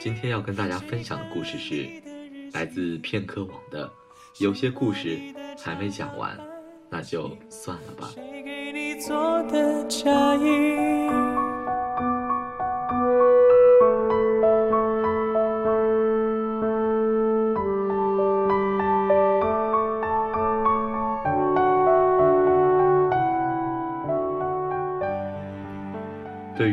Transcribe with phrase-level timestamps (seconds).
[0.00, 1.88] 今天要跟大家分享的故事是
[2.52, 3.90] 来自片刻网的，
[4.38, 5.18] 有些故事
[5.58, 6.38] 还没讲完，
[6.90, 8.10] 那就算了吧。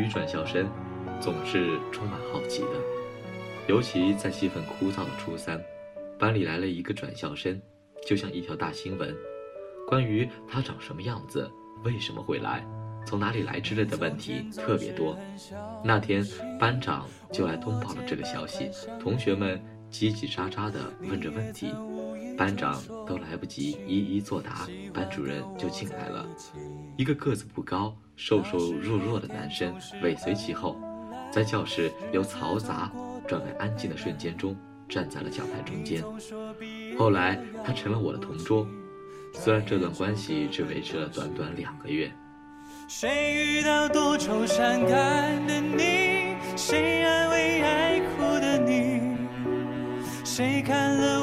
[0.08, 0.68] 转校生，
[1.20, 2.70] 总是充满好奇的，
[3.66, 5.60] 尤其在气氛枯燥的初三，
[6.18, 7.60] 班里来了一个转校生，
[8.06, 9.14] 就像一条大新闻。
[9.86, 11.50] 关于他长什么样子、
[11.84, 12.66] 为什么会来、
[13.06, 15.18] 从哪里来之类的问题特别多。
[15.84, 16.26] 那天
[16.58, 21.72] 班长就来通报了这个消息，同学们叽叽喳喳地问着问题。
[22.36, 26.26] 班长都来不及一一作答，班主任就进来了。
[26.96, 30.76] 一个个子不高、瘦瘦弱弱的男生尾随其后，
[31.30, 32.90] 在教室由嘈杂
[33.26, 34.56] 转为安静的瞬间中，
[34.88, 36.02] 站在了讲台中间。
[36.98, 38.66] 后来他成了我的同桌，
[39.32, 42.12] 虽然这段关系只维持了短短两个月。
[42.88, 46.36] 谁遇到多愁善感的你？
[46.56, 49.16] 谁安慰爱哭的你？
[50.24, 51.13] 谁看了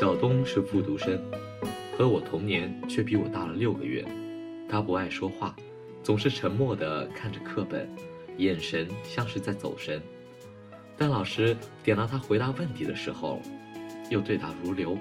[0.00, 1.22] 小东是复读生，
[1.94, 4.02] 和我同年，却比我大了六个月。
[4.66, 5.54] 他不爱说话，
[6.02, 7.86] 总是沉默地看着课本，
[8.38, 10.00] 眼神像是在走神。
[10.96, 13.42] 但老师点到他回答问题的时候，
[14.08, 14.96] 又对答如流。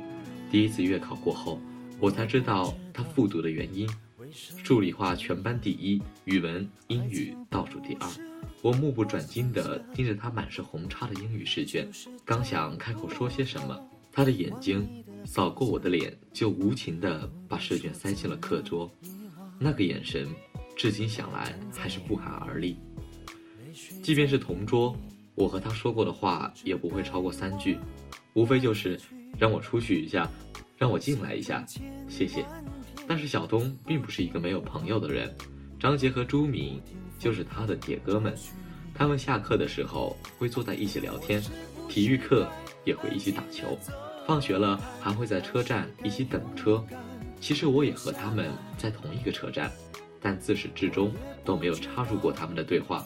[0.52, 1.62] 第一次月考过后。
[1.98, 3.90] 我才知道他复读的原因，
[4.34, 8.08] 数理化全班第一，语文、英语倒数第二。
[8.62, 11.90] 我目不转睛地盯着他满是红叉的英语试卷，
[12.26, 13.78] 刚想开口说些什么，
[14.12, 14.88] 他的眼睛
[15.26, 18.90] 扫过我的脸，就无情地把试卷塞进了课桌。
[19.60, 20.28] 那个眼神，
[20.76, 22.78] 至今想来还是不寒而栗。
[24.02, 24.96] 即便是同桌，
[25.36, 27.78] 我和他说过的话也不会超过三句，
[28.34, 29.00] 无非就是
[29.38, 30.30] 让我出去一下。
[30.78, 31.66] 让我进来一下，
[32.08, 32.46] 谢谢。
[33.06, 35.30] 但是小东并不是一个没有朋友的人，
[35.78, 36.82] 张杰和朱敏
[37.20, 38.34] 就是他的铁哥们。
[38.94, 41.44] 他们下课的时候会坐在一起聊天，
[41.90, 42.50] 体育课
[42.84, 43.78] 也会一起打球，
[44.26, 46.84] 放学了还会在车站一起等车。
[47.40, 49.72] 其实我也和他们在同一个车站，
[50.22, 51.12] 但自始至终
[51.46, 53.06] 都没有插入过他们的对话。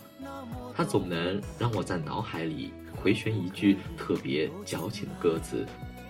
[0.76, 5.66] 他总能让我在脑海里回旋一句特别矫情的歌词。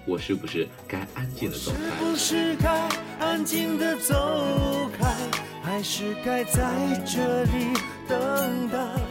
[0.05, 2.15] 我是不是该安静的走开？
[2.15, 5.15] 是该安静的走开？
[5.61, 7.73] 还是该在这里
[8.07, 9.02] 等待？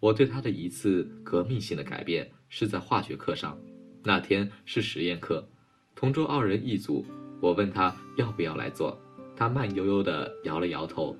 [0.00, 3.56] 我对他的一次革命性的改变是在化学课上。
[4.02, 5.46] 那天是实验课，
[5.94, 7.04] 同桌二人一组。
[7.42, 8.98] 我问他要不要来做，
[9.34, 11.16] 他慢悠悠地摇了摇头。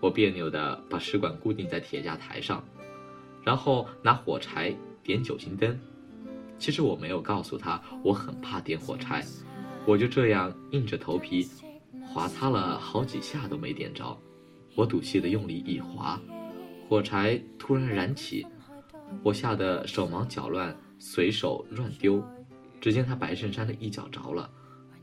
[0.00, 2.64] 我别扭地把试管固定在铁架台上，
[3.44, 5.78] 然后拿火柴点酒精灯。
[6.58, 9.24] 其实我没有告诉他，我很怕点火柴，
[9.86, 11.46] 我就这样硬着头皮
[12.04, 14.16] 划擦了好几下都没点着。
[14.74, 16.20] 我赌气的用力一划，
[16.88, 18.46] 火柴突然燃起，
[19.22, 22.22] 我吓得手忙脚乱，随手乱丢。
[22.80, 24.48] 只见他白衬衫的一角着了，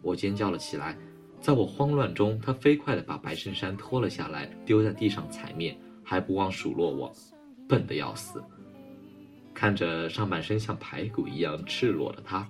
[0.01, 0.97] 我尖叫了起来。
[1.41, 7.11] 在我慌乱中，他飞快地把白衬衫脱了下来，丢在地上踩灭，还不忘数落我，
[7.67, 8.41] 笨得要死。
[9.53, 12.47] 看着上半身像排骨一样赤裸的他，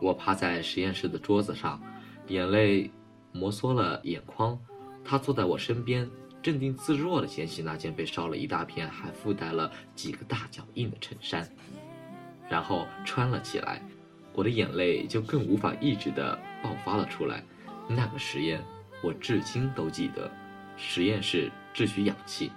[0.00, 1.80] 我趴在实验室的桌子上，
[2.26, 2.90] 眼泪
[3.30, 4.58] 摩挲了眼眶。
[5.04, 6.10] 他坐在我身边，
[6.48, 11.46] 镇定自若地捡起那件被烧了一大片、还附带了几个大脚印的衬衫，
[12.48, 13.82] 然后穿了起来。
[14.32, 17.44] 我的眼泪就更无法抑制地爆发了出来。
[17.86, 18.64] 那个实验，
[19.02, 20.30] 我至今都记得。
[20.74, 22.50] 实验室制取氧气。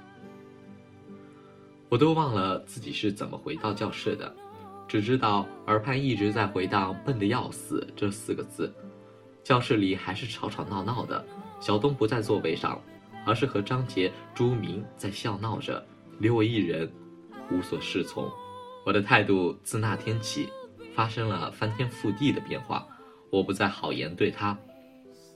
[1.89, 4.33] 我都忘了自己是怎么回到教室的，
[4.87, 8.73] 只知道耳畔一直在回荡“笨得要死”这四个字。
[9.43, 11.25] 教室里还是吵吵闹闹的，
[11.59, 12.81] 小东不在座位上，
[13.25, 15.85] 而是和张杰、朱明在笑闹着，
[16.19, 16.91] 留我一人
[17.51, 18.29] 无所适从。
[18.85, 20.49] 我的态度自那天起
[20.93, 22.87] 发生了翻天覆地的变化，
[23.29, 24.57] 我不再好言对他，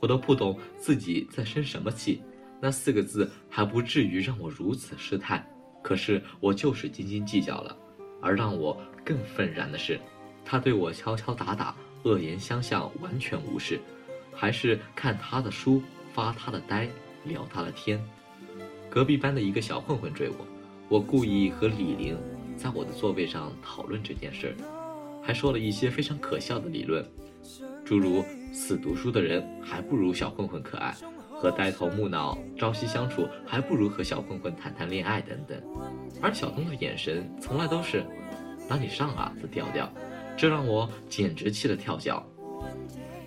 [0.01, 2.21] 我都不懂自己在生什么气。
[2.59, 5.45] 那四个字还不至于让我如此失态，
[5.83, 7.77] 可是我就是斤斤计较了。
[8.21, 9.99] 而让我更愤然的是，
[10.43, 13.79] 他对我敲敲打打、恶言相向，完全无视，
[14.33, 16.89] 还是看他的书、发他的呆、
[17.25, 18.01] 聊他的天。
[18.89, 20.35] 隔壁班的一个小混混追我，
[20.87, 22.17] 我故意和李玲
[22.55, 24.55] 在我的座位上讨论这件事儿，
[25.21, 27.05] 还说了一些非常可笑的理论，
[27.83, 28.23] 诸如
[28.53, 30.95] 死读书的人还不如小混混可爱。
[31.37, 35.61] 和呆头木脑朝夕相处，还不如和小混混谈谈恋爱等等。
[36.21, 38.05] 而小东的眼神从来都是
[38.69, 39.91] “那你上啊”的调调，
[40.37, 42.25] 这让我简直气得跳脚。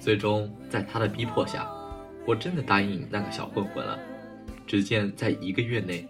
[0.01, 1.71] 最终在他的逼迫下，
[2.29, 3.99] 我真的答应那个小混混了。
[4.67, 6.07] 只见在一个月内，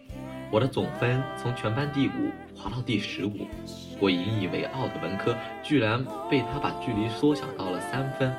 [0.50, 3.46] 我的总分从全班第五滑到第十五，
[4.00, 5.32] 我引以为傲的文科
[5.62, 8.34] 居然被他把距离缩小到了三分。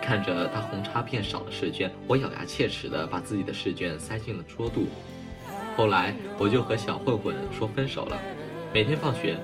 [0.00, 4.86] 看着他红叉片少的试卷，我咬牙切齿地把自己的试卷塞进了桌肚。
[5.76, 8.18] 后来我就和小混混说分手了。
[8.72, 9.36] 每天放学，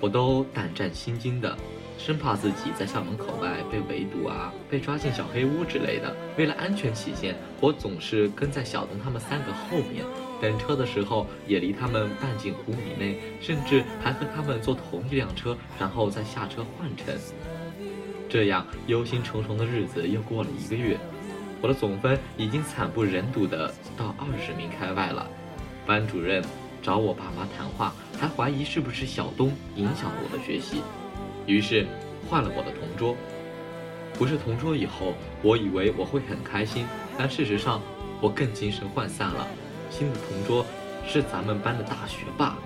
[0.00, 1.58] 我都胆战心惊的，
[2.00, 6.16] 生怕自己在校门口外被围堵啊，被抓进小黑屋之类的。
[6.38, 10.02] 为了安全起见，我总是跟在小东他们三个后面，
[10.40, 17.14] 等车的时候也离他们半径五米内，甚至还和他们坐同一辆车，然后再下车换乘。
[18.30, 20.96] 这样忧心忡忡的日子又过了一个月，
[21.60, 25.28] 我的总分已经惨不忍睹的到二十名开外了。
[25.84, 26.42] 班主任
[26.80, 30.80] 找我爸妈谈话，还怀疑是不是小东影响了我的学习，
[31.50, 31.86] 于是
[32.28, 33.16] 换了我的同桌。
[34.18, 36.86] 不是同桌以后，我以为我会很开心，
[37.18, 37.80] 但事实上
[38.20, 39.46] 我更精神涣散了。
[39.90, 40.64] 新的同桌
[41.06, 42.56] 是咱们班的大学霸，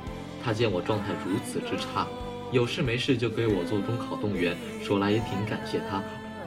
[0.42, 2.06] 他见我状态如此之差。
[2.52, 6.02] 有事没事就给我做中考动员，说来也挺感谢他，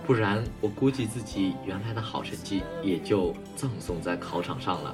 [0.06, 4.94] 不然我估计自己原来的好成绩也就葬送在考场上了。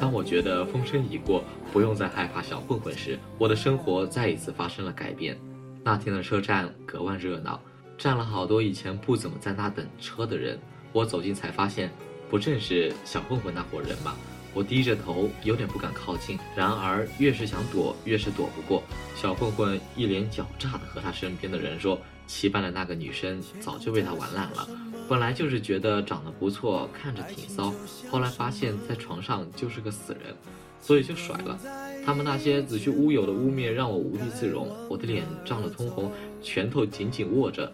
[0.00, 5.36] 当我觉得风声已过，不用再害怕小混混时，我的生活再一次发生了改变。
[5.84, 7.60] 那天的车站格外热闹，
[7.98, 10.58] 站了好多以前不怎么在那等车的人。
[10.92, 11.90] 我走近才发现，
[12.30, 14.14] 不正是小混混那伙人吗？
[14.54, 16.38] 我低着头，有点不敢靠近。
[16.54, 18.82] 然而，越是想躲，越是躲不过。
[19.16, 21.98] 小混混一脸狡诈地和他身边的人说
[22.28, 24.68] ：“七班的那个女生早就被他玩烂了。
[25.08, 27.72] 本来就是觉得长得不错，看着挺骚，
[28.10, 30.34] 后来发现在床上就是个死人，
[30.82, 31.58] 所以就甩了。
[32.04, 36.12] 他们那些子虚乌有的污蔑让我无地自容，我的脸涨得通红，
[36.42, 37.72] 拳头紧紧握着。”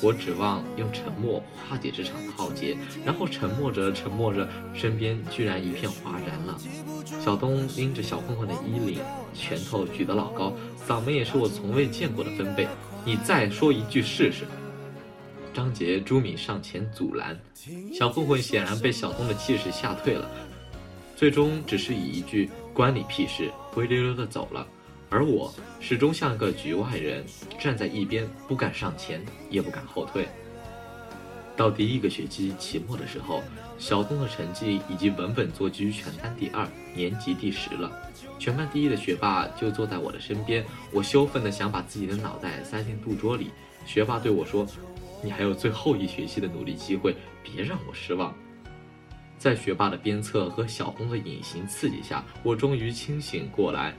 [0.00, 6.56] 我指望用沉默化解这场浩劫，然后沉默着，沉默着，身边居然一片哗然了。
[7.04, 9.00] 小东拎着小混混的衣领，
[9.34, 10.52] 拳头举得老高，
[10.86, 12.68] 嗓门也是我从未见过的分贝。
[13.04, 14.44] 你再说一句试试！
[15.52, 17.36] 张杰、朱敏上前阻拦，
[17.92, 20.30] 小混混显然被小东的气势吓退了，
[21.18, 24.64] 最终只是以一句“关你屁事”灰溜溜的走了。
[25.10, 27.24] 而我始终像个局外人，
[27.58, 29.20] 站在一边，不敢上前，
[29.50, 30.28] 也不敢后退。
[31.56, 33.42] 到第一个学期期末的时候，
[33.80, 37.90] 小东的成绩已经稳稳坐居全班第二，年级第十了。
[38.38, 43.50] 全班第一的学霸就坐在我的身边，我羞愤的想把自己的脑袋塞进肚桌里。
[43.84, 44.64] 学霸对我说
[45.20, 48.32] ：“你还有最后一学期的努力机会，别让我失望。”
[49.38, 53.94] 在学霸的鞭策和小东的隐形刺激下，我终于清醒过来。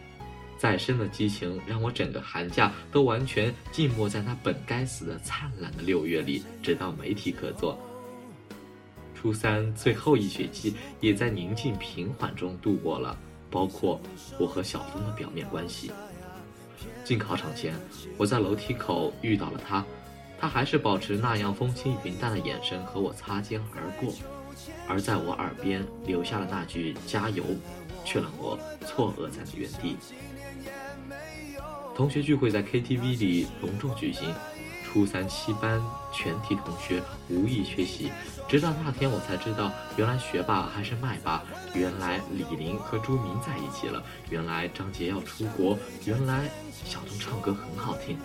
[0.57, 7.79] 再深的激情让我整个寒假都完全浸没在那本该死的灿烂的六月里，直到没题可做。
[9.15, 13.17] 初三最后一学期也在宁静平缓中度过了，
[13.49, 14.01] 包括
[14.37, 15.91] 我和小东的表面关系。
[17.05, 17.73] 进考场前，
[18.17, 19.85] 我在楼梯口遇到了他，
[20.37, 24.13] 他还是保持那样风轻云淡的眼神和我擦肩而过，
[24.87, 27.43] 而在我耳边留下了那句“加油”，
[28.05, 29.97] 却让我错愕在了原地。
[31.95, 34.33] 同学聚会在 KTV 里隆重举行，
[34.85, 35.81] 初三七班
[36.13, 38.09] 全体同学无一缺席。
[38.47, 41.43] 直到那天，我才知道，原来学霸还是麦霸，
[41.75, 46.49] 原来李林和朱明在一起了，原来张杰要出国，原来
[46.85, 48.17] 小东唱歌很好听。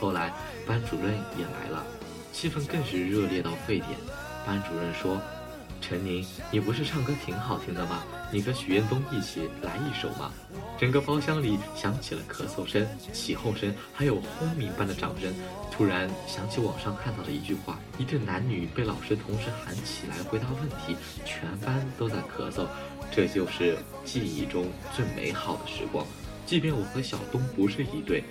[0.00, 0.32] 后来
[0.66, 1.86] 班主任也来了，
[2.32, 3.90] 气氛更是热烈到沸点。
[4.46, 5.20] 班主任说
[5.80, 8.04] ：“陈宁，你不是唱歌挺好听的吗？
[8.32, 10.32] 你和许彦东一起来一首吗？
[10.78, 15.32] 整个包厢里响起了咳嗽声、起哄声，还有轰鸣般的掌声。
[15.70, 22.66] 突然想起网上看到的一句话：一对男女被老师同时喊起来回答问题，全班都在咳嗽。
[23.12, 26.04] 这就是记忆中最美好的时光。
[26.44, 28.24] 即便我和小东不是一对，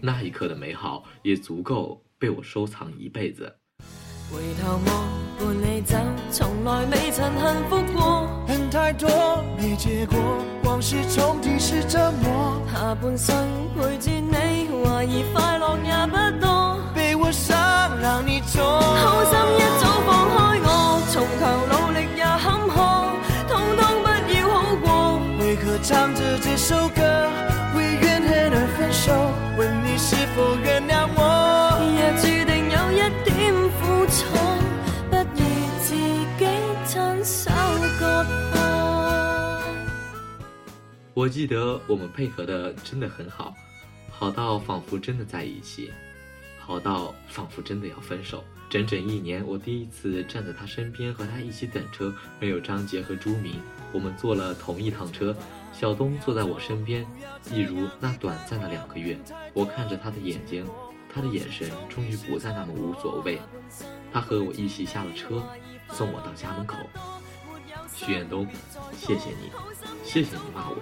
[0.00, 3.54] 那一刻的美好也足够被我收藏一辈子。
[4.32, 4.86] 回头望，
[5.38, 5.96] 伴你走，
[6.32, 8.28] 从来未曾幸福过。
[8.48, 9.08] 恨太多，
[9.56, 10.18] 没结果，
[10.64, 12.60] 往事重提是折磨。
[12.72, 13.36] 下半生
[13.74, 16.76] 陪住你，怀疑快乐也不多。
[16.92, 17.56] 被我伤，
[18.02, 18.62] 让你痛。
[18.62, 20.68] 好心一早放开我，
[21.12, 22.74] 从头努力也坎坷，
[23.46, 24.86] 通通不要好过。
[25.38, 27.00] 为何唱着这首歌，
[41.16, 43.56] 我记得我们配合的真的很好，
[44.10, 45.90] 好到仿佛真的在一起，
[46.58, 48.44] 好到仿佛真的要分手。
[48.68, 53.54] 整整一年，我第一次站在他身边和他一起等车，没有张杰和朱明，
[53.92, 55.34] 我们坐了同一趟车。
[55.72, 57.06] 小东坐在我身边，
[57.50, 59.18] 一如那短暂的两个月。
[59.54, 60.66] 我看着他的眼睛，
[61.10, 63.40] 他的眼神终于不再那么无所谓。
[64.12, 65.42] 他和我一起下了车，
[65.92, 66.76] 送我到家门口。
[67.96, 68.46] 徐远东，
[68.96, 69.50] 谢谢你，
[70.04, 70.76] 谢谢你骂我，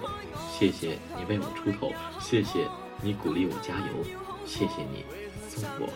[0.51, 2.67] 谢谢你为我出头，谢谢
[3.01, 4.03] 你鼓励我加油，
[4.45, 5.05] 谢谢你
[5.49, 5.87] 送我，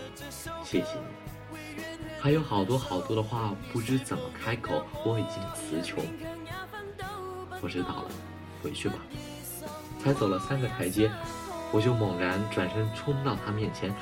[0.63, 1.85] 谢谢你。
[2.21, 6.03] 还有好多好多的话不知怎么开口，我已经词穷。
[7.61, 8.11] 我知道了，
[8.63, 8.95] 回去吧。
[10.01, 11.11] 才走了三个台阶，
[11.73, 13.93] 我就猛然转身冲到他面前，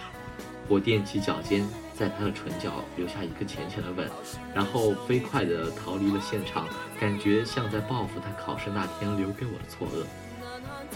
[0.68, 4.10] 我踮起脚尖，在他的唇角留下一个浅浅的吻，
[4.54, 6.68] 然后飞快地逃离了现场，
[7.00, 10.06] 感觉像在报复他考试那天留给我的错愕。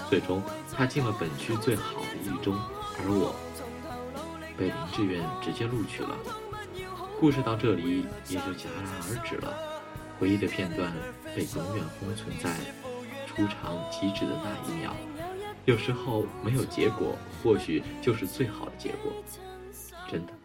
[0.10, 0.42] 最终，
[0.76, 2.54] 他进了本区最好的一中，
[3.00, 3.36] 而我
[4.58, 6.18] 被林志远直接录取了。
[7.20, 9.54] 故事到这里也就戛然而止了，
[10.20, 10.92] 回忆的片段
[11.36, 12.50] 被永远封存在
[13.28, 14.94] 出场即止的那一秒。
[15.66, 19.14] 有时候没有结果，或许就是最好的结果，
[20.12, 20.41] 真的。